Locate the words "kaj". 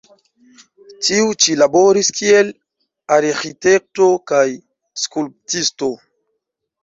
4.31-4.43